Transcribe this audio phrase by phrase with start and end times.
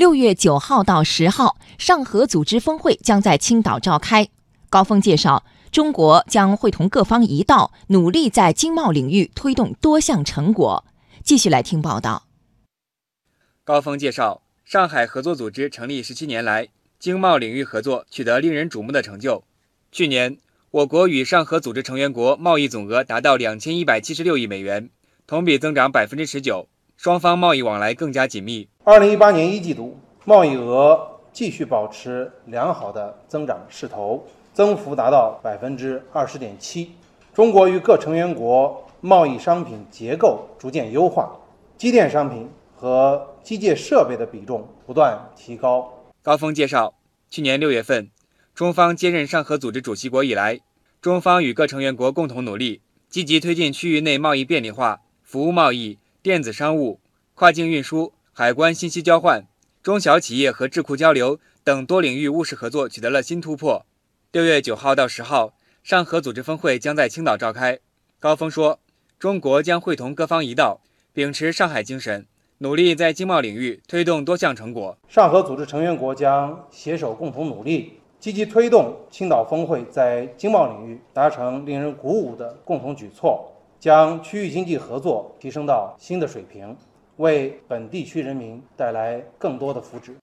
[0.00, 4.26] 六月九号到十号，上合组织峰会将在青岛召开。
[4.70, 10.86] 高峰介绍，中国将会同各方一道，努力在经贸领域推动多项成果。
[11.22, 12.22] 继续来听报道。
[13.62, 19.44] 高峰介绍，上海合作组织成立十七年来，经贸领域合作取得令人瞩目的成就。
[19.92, 20.38] 去年，
[20.70, 24.88] 我国与上合组织成员国贸易总额达到两千一百七十六亿美元，
[25.26, 28.66] 同比增长百分之十九，双方贸易往来更加紧密。
[28.90, 36.90] 二零一八年一季度，贸易额继续保持良好的增长势头，增幅达到百分之二十点七。
[37.32, 41.30] 中国与各成员国贸易商品结构逐渐优化，
[41.78, 45.88] 机电商品和机械设备的比重不断提高。
[46.20, 46.92] 高峰介绍，
[47.30, 48.10] 去年六月份，
[48.56, 50.58] 中方接任上合组织主席国以来，
[51.00, 56.98] 中方与各成员国共同努力，积极推进区域内贸易便利化、服务贸易、电子商务、
[57.36, 58.12] 跨境运输。
[58.40, 59.46] 海关信息交换、
[59.82, 63.84] 中小企业和智库交流等多领域务实合作取得了新突破。
[64.32, 67.80] 六月九号到十号，上合组织峰会将在青岛召开。
[68.18, 68.80] 高峰说，
[69.18, 70.80] 中国将会同各方一道，
[71.12, 72.26] 秉持上海精神，
[72.60, 74.96] 努力在经贸领域推动多项成果。
[75.06, 86.74] 上合组织成员国将携手共同努力，积极推动青岛峰会在经贸领域达成令人鼓舞的共同举措，将区域经济合作提升到新的水平。
[87.20, 90.14] 为本地区人民带来更多的福祉。